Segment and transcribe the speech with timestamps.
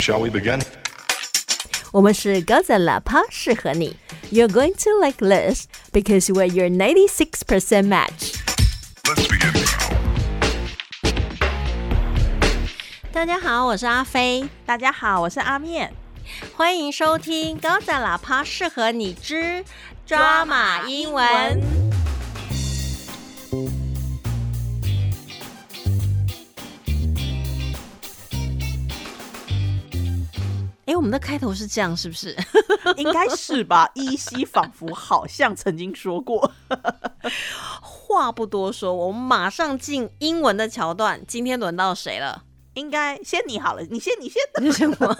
[0.00, 0.61] Shall we begin?
[1.91, 3.95] 我们是高赞喇叭，适合你。
[4.31, 8.33] You're going to like this because we're your 96% match.
[9.03, 9.53] Let's begin.
[13.11, 15.93] 大家好，我是阿飞，大家好，我是阿面。
[16.55, 19.63] 欢迎收听高赞喇叭，适合你之
[20.07, 21.61] 抓马英文。
[30.91, 32.35] 哎，我们的开头是这样，是不是？
[32.97, 33.89] 应该是吧。
[33.93, 36.51] 依稀仿佛好像曾经说过。
[37.81, 41.23] 话不多说，我们马上进英文的桥段。
[41.25, 42.43] 今天轮到谁了？
[42.73, 44.41] 应该先你好了，你先，你先。
[44.61, 45.15] 为什么？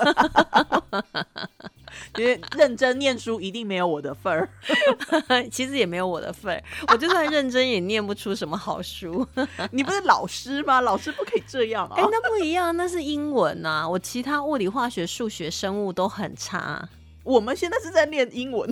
[2.18, 4.50] 因为认真念书一定没有我的份儿。
[5.52, 9.26] 其实也没有我的份儿，我就算认真也念不出什么好书。
[9.72, 10.82] 你不是老师吗？
[10.82, 11.96] 老师不可以这样啊！
[11.98, 13.88] 哎，那不一样，那是英文呐。
[13.88, 16.88] 我其他物理、化学、数学、生物都很差。
[17.24, 18.70] 我们现在是在念英文。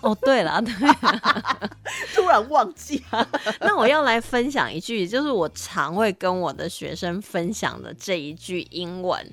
[0.00, 0.72] 哦，对了，对，
[2.14, 3.02] 突然忘记。
[3.60, 9.32] 那我要来分享一句，就是我常会跟我的学生分享的这一句英文。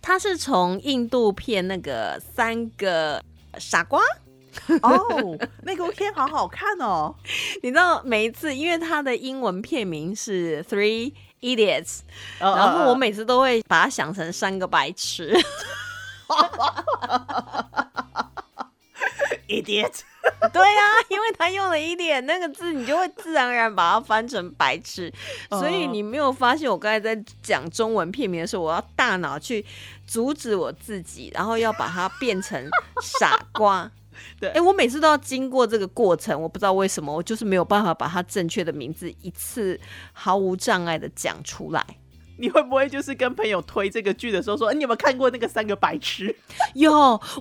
[0.00, 3.22] 它是从印度片那个三个
[3.58, 4.00] 傻瓜
[4.82, 7.14] 哦，那个片好好看哦。
[7.62, 12.00] 你知道每一次，因为它的英文片名是 Three Idiots，
[12.38, 15.36] 然后我每次都会把它想成三个白痴。
[19.48, 20.00] Idiot，
[20.52, 25.12] 对呀，因为他用了一点那个字，你就会自然而然把它翻成白痴。
[25.50, 29.64] 所以你没有发现我刚才在讲中文片名的时候，我要大脑去
[30.06, 32.68] 阻止我自己，然后要把它变成
[33.02, 33.90] 傻瓜。
[34.40, 39.78] 对，哎，我每次都要经过这个过程，我不知道为什么，我就是没有办法把它正确的名字一次
[40.12, 41.84] 毫无障碍的讲出来。
[42.38, 46.34] 你会不会就是跟朋友推这个剧的时候说，你有没有看过那个三个白痴？
[46.74, 46.92] 有，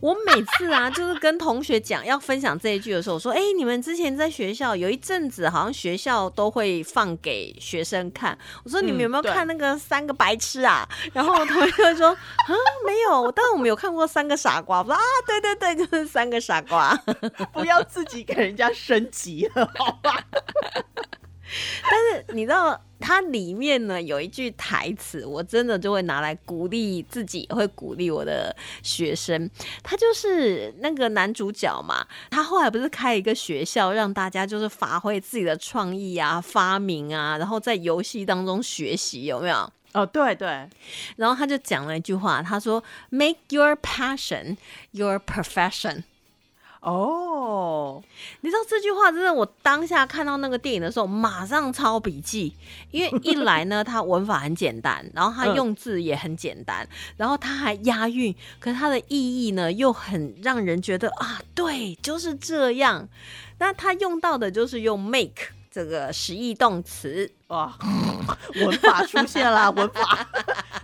[0.02, 8.38] 我每次啊，就是跟同学讲要分享这一句的时候，我说，哎，你们之前在学校有一阵子，好像学校都会放给学生看。
[8.64, 10.88] 我说，你们有没有看那个三个白痴啊？
[11.14, 12.50] 然后我同学就说，啊，
[12.86, 14.80] 没有，但是我们有看过三个傻瓜。
[14.80, 16.95] 我说，啊，对对对，就是三个傻瓜。
[17.54, 20.23] 不要自己给人家升级了，好吧？
[21.89, 29.50] 但是你知道，它里面呢有一句台词，我真的就会拿来鼓励自己，也会鼓励我的学生。
[29.84, 39.72] 他就是那个男主角嘛，他后来不是开一个学校，让大家就是发挥自己的创意啊、发明啊，然后在游戏当中学习，有没有？
[39.94, 40.67] 哦，对对。
[41.16, 44.58] 然后他就讲了一句话，他说：“Make your passion
[44.92, 46.04] your profession。”
[46.86, 48.00] 哦，
[48.42, 52.56] 你知道这句话真的，我当下看到那个电影的时候，马上抄笔记，
[52.92, 56.88] 因为一来呢，它文法很简单，然后它用字也很简单，
[57.18, 63.10] 然后它还押韵，可是它的意义呢又很让人觉得啊，对，就是这样。
[63.58, 67.76] 那它用到的就是用 make 这个实义动词，哇，
[68.62, 70.28] 文法出现了，文法。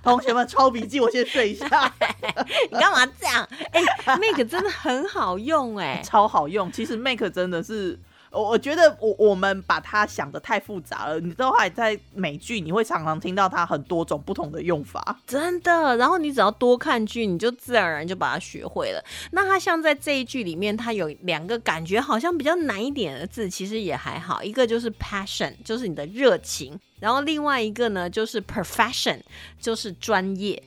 [0.03, 1.67] 同学们抄笔记，我先睡一下。
[2.71, 3.47] 你干嘛这样？
[3.71, 3.81] 哎
[4.17, 6.71] ，make 真的很好用哎，超好用。
[6.71, 7.99] 其实 make 真的是。
[8.31, 15.95] 我我觉得我我们把它想的太复杂了，你都还在美剧，你会常常听到它很多种不同的用法，真的。
[15.97, 19.03] 然后你只要多看剧，你就自然而然就把它学会了。
[19.31, 24.41] 那它像在这一句里面，它有两个感觉好像比较难一点的字，其实也还好。
[24.41, 29.19] 一个就是 passion，就是你的热情，然后另外一个呢就是 profession，
[29.59, 30.63] 就是专业。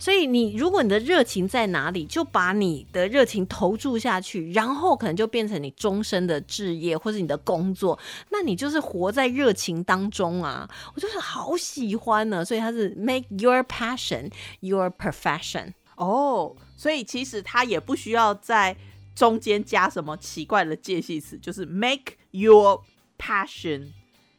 [0.00, 7.98] 所以你如果你的热情在哪里，就把你的热情投注下去，然后可能就变成你终身的志业或者你的工作，
[8.30, 10.68] 那你就是活在热情当中啊！
[10.94, 18.74] 我就是好喜欢呢，所以它是 make your passion your profession 哦，所以其实它也不需要在
[19.14, 22.80] 中间加什么奇怪的介系词，就是 make your
[23.18, 23.88] passion。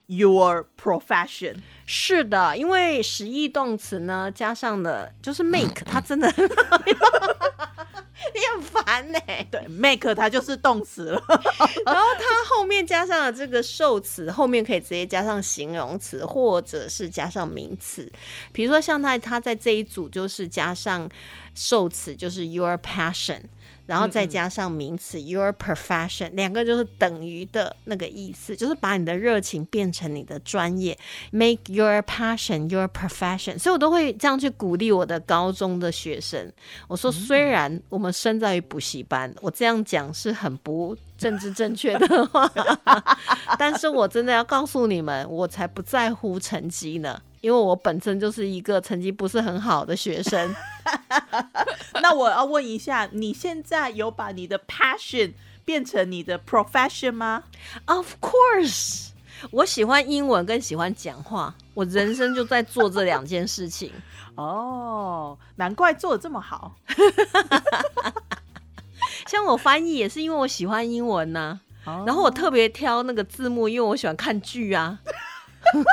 [0.08, 6.28] Your profession 是的，因为实义动词呢加上了就是 make， 它真的
[8.34, 9.20] 你很烦呢。
[9.50, 11.24] 对，make 它就是动词了，
[11.86, 18.12] 然后它后面加上了这个受词，后面可以直接加上形容词或者是加上名词。
[18.52, 21.10] 比如说像他他在这一组就是加上
[21.56, 23.42] 受词，就是 your passion。
[23.92, 30.98] 然后再加上名词 your profession，两个就是等于的那个意思，就是把你的热情变成你的专业
[31.32, 33.60] ，make your passion your profession。
[33.60, 36.50] 所以我都会这样去鼓励我的高中的学生。
[36.88, 42.50] 我说，虽然我们身在于补习班，我这样讲是很不政治正确的话，
[43.60, 47.22] 但是我真的要告诉你们，我才不在乎成绩呢。
[47.42, 50.56] 因为我本身就是一个成绩不是很好的学生，
[52.02, 55.34] 那我要问一下，你现在有把你的 passion
[55.64, 57.44] 变成你的 profession 吗
[57.86, 59.10] ？Of course，
[59.52, 63.92] 我喜欢英文跟喜欢讲话，我人生就在做这两件事情。
[64.36, 66.76] 哦，难怪做的这么好。
[69.28, 75.00] 像我翻译也是因为我喜欢英文呐、然然后我特别挑那个字幕，因为我喜欢看剧啊。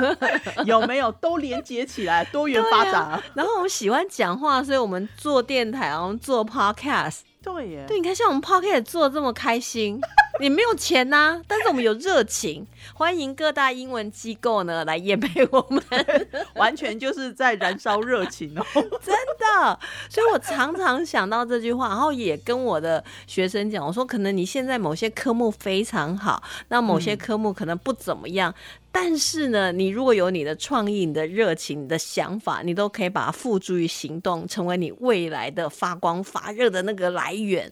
[0.67, 3.23] 有没有都连接起来，多元发展啊？
[3.35, 7.21] 然后我们喜欢讲话，所以我们做电台，然后做 podcast。
[7.41, 9.99] 对耶，对，你看像我们 podcast 做的这么开心，
[10.41, 15.81] 你没有钱呐、但是我们有热情，欢迎各大英文机构呢来验配我们。
[16.57, 18.67] 完全就是在燃烧热情哦。
[18.75, 19.79] 真的，
[20.11, 28.53] 所以我常常想到这句话，然后也跟我的学生讲，我说可能你现在某些科目非常好，那某些科目可能不怎么样，
[28.91, 37.71] 但是呢，你如果有你的创意、你的热情、你的想法，你都可以把它付诸于行动，成为你未来的发光发热的那个来源。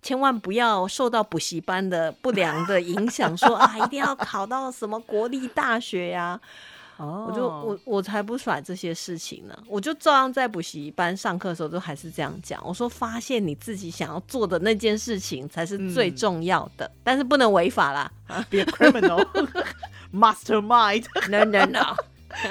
[0.00, 6.40] 千万不要受到补习班的不良的影响，说啊一定要考到什么国立大学呀、
[6.96, 12.62] 哦我就我我才不甩这些事情呢，我就照样在补习班上课的时候都还是这样讲。
[12.66, 18.10] 我说，发现你自己想要做的那件事情才是最嗯重要的，但是不能违法啦。
[18.28, 19.26] a criminal
[20.14, 21.96] mastermind，No no no，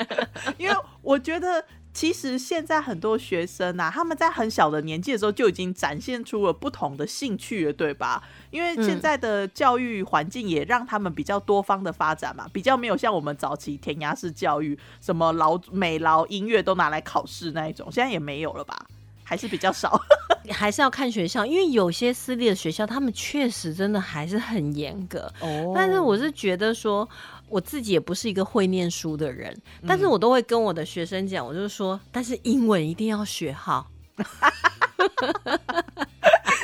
[0.60, 1.64] 因为我觉得。
[1.96, 8.24] 其实现在很多学生啊，他们在很小的年纪的时候就已经展现出了不同的兴趣了，对吧？
[8.50, 18.76] 因为现在的教育环境也让他们比较多方的发展嘛，比较没有像我们早期填鸭式教育，什么劳美劳音乐都拿来考试那一种，现在也没有了吧？
[19.24, 20.02] 还是比较少。
[20.52, 25.32] 还是要看学校，因为有些私立的学校，他们确实真的还是很严格。
[25.40, 27.08] 哦但是我是觉得说，
[27.50, 29.56] 我自己也不是一个会念书的人，
[29.88, 33.92] 但是我都会跟我的学生讲，我就说，但是英文一定要学好。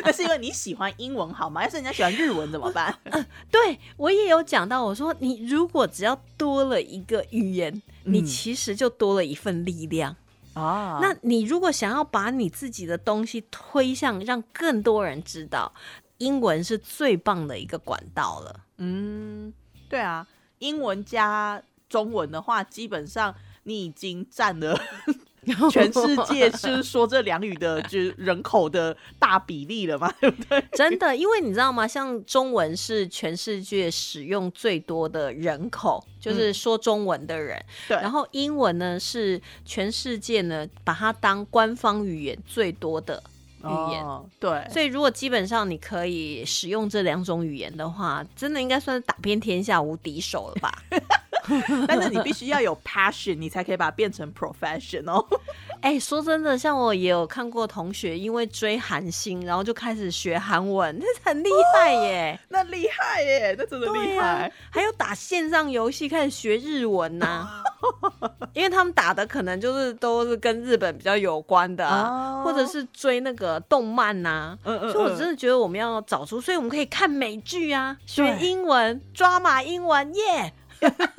[0.04, 1.64] 那是因为你喜欢英文好吗？
[1.64, 2.98] 要是人家喜欢日文怎么办？
[3.52, 10.16] 对我也有讲到，我说你如果只要多了一个语言，你嗯其实就多了一份力量。
[10.54, 15.72] 啊那你如果想要把你自己的东西推向让更多人知道，
[16.18, 18.60] 英文是最棒的一个管道了。
[18.78, 19.54] 嗯，
[19.88, 20.26] 对啊，
[20.60, 23.34] 英文加中文的话，基本上
[23.64, 24.80] 你已经占了
[25.72, 30.62] 全世界是说这两语的就是人口的大比例了嘛， 对不对？
[30.74, 31.88] 真的，因为你知道吗？
[31.88, 37.60] 像中文是全世界使用最多的人口，就是说中文的人。
[37.88, 43.24] 对然后英文呢是全世界呢把它当官方语言最多的
[43.64, 44.04] 语言。
[44.04, 50.72] 哦对，所以，如果基本上你可以使用这两种语言的话，真的应该算是打遍天下无敌手了吧？
[51.88, 55.26] 但是你必须要有 passion，你才可以把它变成 profession 哦。
[55.82, 62.40] 哎、说真的，像我也有看过同学因为追韩星，然后就开始学韩文，那很厉害耶。
[62.50, 64.52] 那厉害耶，那真的厉害。
[64.70, 67.64] 还有打线上游戏开始学日文呐、
[68.54, 72.44] 因为他们打的可能就是都是跟日本比较有关的、啊，哦。
[72.44, 80.54] 或者是追那个动漫呐、嗯嗯所以我真的觉得我们要找出，所以我们可以看美剧啊，学英文，抓马英文，耶、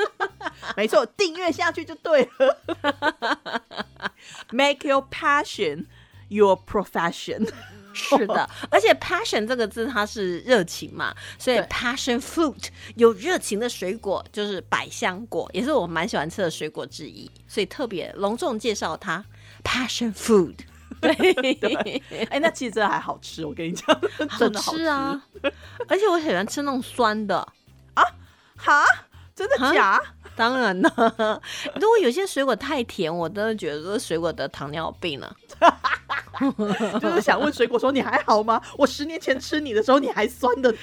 [0.76, 2.56] 没错，订阅下去就对了。
[4.50, 5.86] Make your passion
[6.30, 7.46] your profession。
[7.92, 19.24] 是的， 而且 passion 这个字它是热情嘛，所以 passion fruit 有热情的水果就是百香果，也是我蛮喜欢吃的水果之一，所以特别隆重介绍它
[19.64, 20.54] passion food。
[21.02, 22.00] 对，
[22.30, 24.00] 哎、那其实真的还好吃，我跟你讲，
[24.38, 25.20] 真的好吃啊！
[25.88, 27.38] 而且我喜欢吃那种酸的
[27.94, 28.04] 啊，
[28.56, 28.84] 哈，
[29.34, 30.00] 真的哈假？
[30.36, 30.90] 当然了，
[31.76, 35.36] 如果有些水果太甜，我真的觉得这水果得糖尿病了。
[37.00, 38.62] 就是想问水果说你还好吗？
[38.78, 40.78] 我十年前吃你的时候你还酸的呢，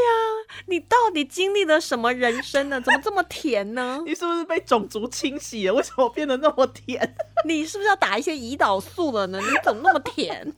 [0.66, 2.80] 你到底经历了什么人生呢？
[2.80, 4.00] 怎么这么甜呢？
[4.06, 5.74] 你是不是被种族清洗了？
[5.74, 7.14] 为什么变得那么甜？
[7.44, 9.38] 你是不是要打一些胰岛素了呢？
[9.38, 10.54] 你怎么那么甜？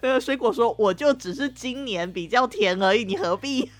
[0.00, 3.70] 那个水果说我就只是今年比较甜而已，你何必？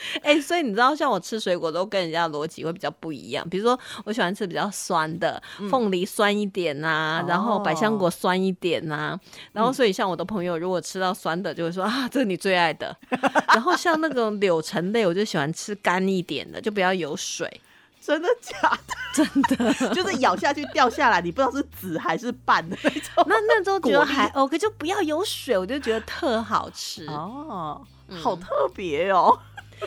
[0.22, 3.48] 哎、所以你知道，像我吃水果都跟人家的逻辑会比较不一样。
[3.48, 9.18] 比如说，我喜欢吃比较酸的，凤梨酸一点呐、然后百香果酸一点呐、
[9.52, 12.96] 然后所以像我的朋友，如果吃到酸的，就会说啊，这是你最爱的。
[13.48, 17.60] 然后像那种柳橙类，我就喜欢吃干一点的，就不要有水。
[18.00, 18.94] 真的假的？
[19.12, 23.02] 真的，就是咬下去掉下来，你不知道是籽还是瓣的那种。
[23.26, 27.04] 那那时候觉得果还 OK，就不要有水，我就觉得特好吃。
[27.06, 29.38] 哦，嗯好特别哦。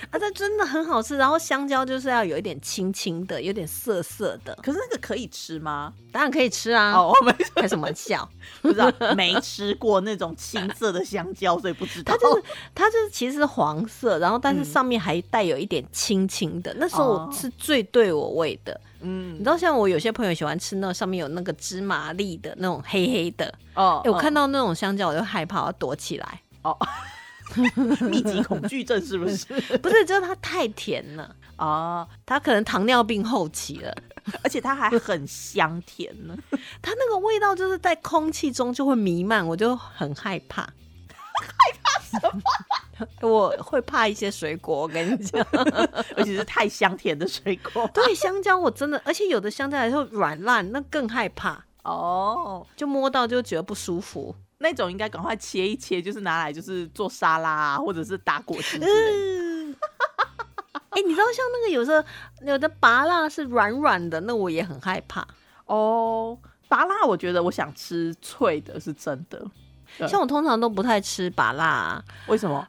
[0.09, 1.17] 啊，这真的很好吃。
[1.17, 5.93] 然后香蕉就是要有一点青青的，有点涩涩的，可是那个可以吃吗？
[6.11, 6.91] 当然可以吃啊。
[6.93, 8.27] 哦，我没 开什么玩笑？
[8.61, 12.13] 不知道，没吃过那种青色的香蕉，所以不知道。
[12.13, 12.43] 它就是
[12.75, 16.73] 它就是其实是黄色，然后但是上面还带有一点青青的。
[16.77, 18.79] 那时候我是最对我味的。
[19.01, 24.01] 嗯，你知道像我有些朋友喜欢吃那上面有那个芝麻粒的那种黑黑的哦。
[24.05, 26.41] 哎，我看到那种香蕉我就害怕，要躲起来。
[26.61, 26.77] 哦。
[28.09, 29.45] 密集恐惧症是不是？
[29.79, 32.07] 不是，就是它太甜了哦！
[32.25, 33.95] 它可能糖尿病后期了，
[34.43, 36.37] 而且它还很香甜呢。
[36.81, 40.61] 它那个味道就是在空气中就会弥漫，我就很害怕。
[40.63, 42.41] 害怕什么？
[43.27, 45.43] 我会怕一些水果，我跟你讲，
[46.15, 47.89] 而且是太香甜的水果。
[47.93, 52.65] 对，香蕉我真的，而且有的香蕉还是软烂，那更害怕哦。
[52.75, 54.35] 就摸到就觉得不舒服。
[54.61, 58.77] 那种应该赶快切一切，就是拿来就是做沙拉啊，或者是打果汁。
[60.89, 62.03] 哎，你知道像那个有时候
[62.45, 65.27] 有的拔辣是软软的，那我也很害怕
[65.65, 66.37] 哦。
[66.67, 69.45] 拔辣我觉得我想吃脆的，是真的。
[70.07, 72.65] 像我通常都不太吃拔辣，为什么？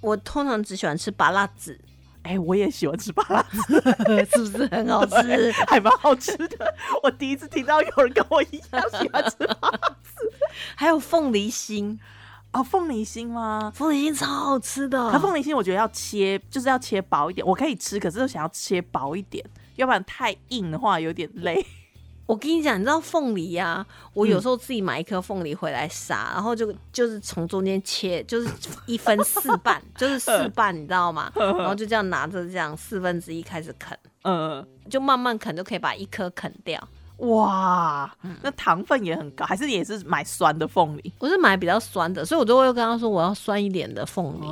[0.00, 1.78] 我通常只喜欢吃拔辣子。
[2.24, 3.80] 哎，我也喜欢吃拔辣子，
[4.32, 5.50] 是不是很好吃？
[5.66, 6.74] 还蛮好吃的。
[7.02, 10.07] 我第一次听到有人跟我一样喜欢吃拔辣子。
[10.74, 11.98] 还有凤梨心
[12.52, 13.72] 哦，凤梨心吗？
[13.74, 15.10] 凤梨心超好吃的。
[15.10, 17.46] 可凤梨心我觉得要切，就是要切薄一点。
[17.46, 19.44] 我可以吃，可是想要切薄一点，
[19.76, 21.64] 要不然太硬的话有点累。
[22.26, 23.86] 我跟你讲，你知道凤梨呀？
[24.12, 28.50] 我有时候自己买一颗凤梨回来杀，然后就就是从中间切，就是
[28.84, 31.32] 一分四瓣，就是四 瓣，你知道吗？
[31.34, 36.86] 然后就这样拿着这样四分之一开始啃，嗯，就慢慢啃就可以把一颗啃掉。
[37.18, 38.08] 哇，
[38.42, 41.12] 那糖分也很高，还是也是买酸的凤梨？
[41.18, 44.46] 我是买比较酸的，所以我都会跟他说我要酸一点的凤梨。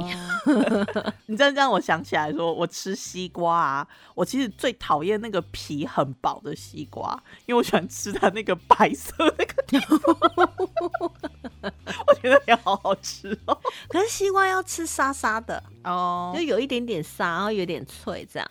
[1.27, 9.81] 你这样让我想起来，说我吃西瓜啊，我其实最讨厌那个皮很薄的西瓜，因为我喜欢吃它那个白色那个条，
[12.09, 13.57] 我觉得也好好吃哦。
[13.89, 18.51] 可是西瓜要吃沙沙的哦，就有一点点沙，然后有点脆这样。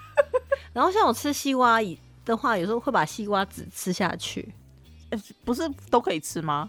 [0.74, 1.98] 然后像我吃西瓜以。
[2.28, 4.54] 的话，有时候会把西瓜籽吃下去，
[5.44, 6.68] 不是都可以吃吗？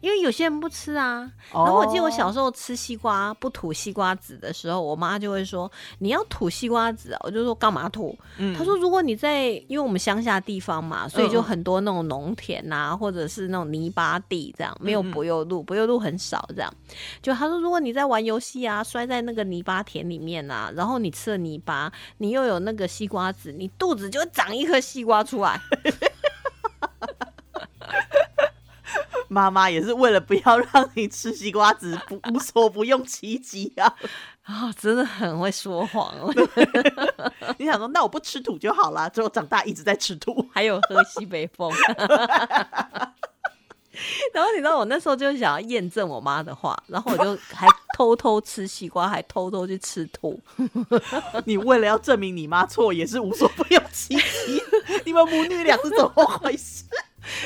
[0.00, 1.30] 因为有些人不吃啊。
[1.52, 8.16] 然后我记得我小时候吃西瓜不吐西瓜籽的时候，我妈就会说：“你要吐西瓜籽。”我就说：“干嘛吐？”
[8.56, 16.48] 她说：“如果你在，因为我们乡下地方嘛，所以就很多那种农田呐，或者是那种泥巴地，这样没有柏油路，柏油路很少。
[16.54, 16.72] 这样，
[17.20, 25.60] 就她说，如果你在玩游戏啊，摔在那个泥巴田里面啊，然后你吃了泥巴，你又有那个西瓜籽，你肚子就会长一颗西瓜出来。”
[29.30, 33.94] 妈妈也是为了不要让你吃西瓜子，不无所不用其极啊！
[34.42, 36.12] 啊，真的很会说谎。
[37.56, 39.08] 你想说，那我不吃土就好了？
[39.10, 41.72] 最后长大一直在吃土， 还有喝西北风。
[44.34, 50.40] 然后你知道，我那时候就想要验证我妈的话，然后我就还偷偷吃西瓜，还偷偷去吃土。
[51.44, 54.60] 你为了要证明你妈错，也是无所不用其极。
[55.04, 56.84] 你们母女俩是怎么回事？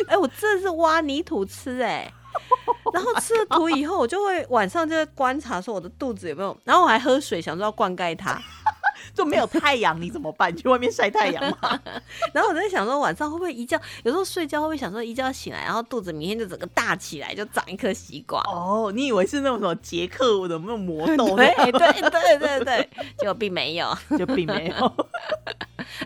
[0.08, 2.12] 哎，我真的是挖泥土吃哎，
[2.92, 8.40] 然后吃了土以后，我就会晚上就会观察说我的肚子有没有，然后我还喝水，想说要灌溉它，
[9.14, 10.54] 就没有太阳你怎么办？
[10.56, 11.80] 去外面晒太阳嘛。
[12.32, 18.40] 然后我在想说晚上会不会一觉，有时候睡觉会不会想说一觉醒来，然后肚子明天就整个大起来，就长一颗西瓜？
[18.46, 21.36] 哦，你以为是那种什么杰克的那种魔豆？
[21.36, 25.06] 对对对对对，结果并没有，就并没有。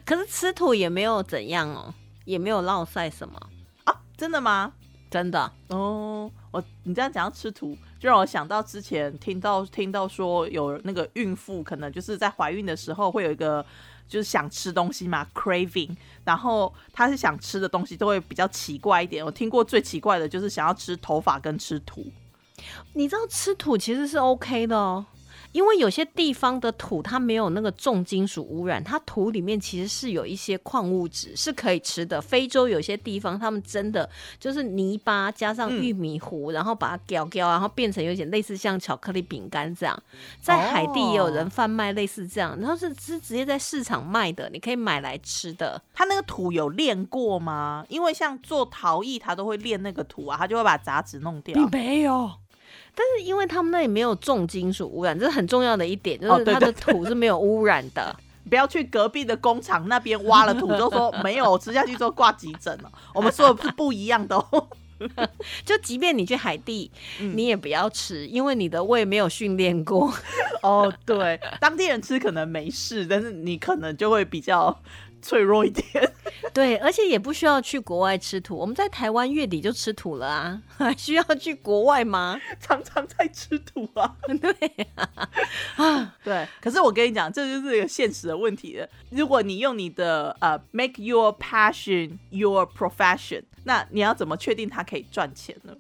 [0.05, 3.41] 可是吃土也没有怎样哦，也没有落晒什么。
[4.19, 4.73] 真的吗？
[5.09, 13.65] 真的哦，我你这样讲要吃土，就让我想到之前听到听到说有那个孕妇可能就是在怀孕的时候会有一个
[14.07, 19.25] 就是想吃东西嘛，craving，然后她是想吃的东西都会比较奇怪一点。
[19.25, 22.05] 我听过最奇怪的就是想要吃头发跟吃土，
[22.93, 25.07] 你知道吃土其实是 OK 的哦。
[25.53, 32.21] 因为有些地方的土它没有那个重金属污染，它土里面其实是有一些矿物质是可以吃的。
[32.21, 40.03] 非洲有些地方他们真的就是泥巴加上玉米糊，然后把它搅搅，然后变成有点类似像巧克力饼干这样。
[40.41, 45.81] 在海地也有人贩卖类似这样，然后是是直接在市场卖的，你可以买来吃的。
[45.95, 47.85] 它那个土有炼过吗？
[47.89, 51.69] 因为像做陶艺，它都会炼那个土啊，它就会把杂质弄掉。
[51.69, 52.31] 没有。
[52.95, 58.15] 但是因为他们那里没有重金属污染，这是很重要的一点，就是它的土是没有污染的。
[58.49, 62.91] 不要去隔壁的工厂那边挖了土，就说没有吃下去之后挂急诊了。
[63.15, 64.69] 我们说的是不一样的哦。
[65.65, 70.13] 就即便你去海地，你也不要吃，因为你的胃没有训练过。
[70.63, 74.77] 哦，对，当地人吃可能没事，但是你可能就会比较。
[75.21, 76.13] 脆弱一点，
[76.55, 82.41] 对，而且也不需要去国外吃土，我们在台湾月底就吃土了啊，还 需要去国外吗？
[82.61, 84.87] 常常在吃土啊， 对
[85.77, 86.47] 啊，对。
[86.61, 88.89] 可是我跟你讲，这就是一个现实的问题了。
[89.11, 95.75] 如果你用你的呃，make your passion your profession，那你要怎么确定它可以赚钱呢？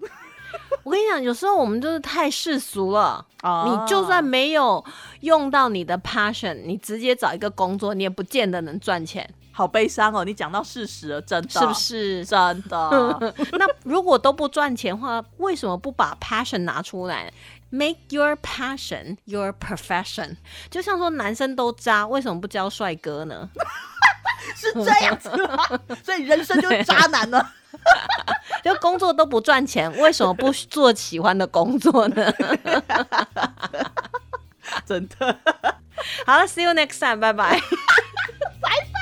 [0.84, 3.24] 我跟你讲，有时候我们就是太世俗了。
[3.42, 4.84] 你就算没有
[5.20, 9.28] 用到你的 passion，你直接找一个工作，你也不见得能赚钱。
[9.52, 10.24] 好悲伤哦！
[10.24, 13.34] 你讲到事实了，真的是不是真的？
[13.58, 17.32] 那如果都不赚钱的话，为什么不把 passion 拿出来
[17.70, 20.36] ？Make your passion your profession。
[20.70, 23.48] 就像说男生都渣，为什么不教帅哥呢？
[24.56, 25.56] 是这样子吗？
[26.04, 27.44] 所以人生就是渣男呢？
[28.64, 32.32] 就工作都不赚钱，为什么不做喜欢的工作呢？
[34.84, 35.38] 真的。
[36.26, 37.60] 好了，See you next time，拜拜。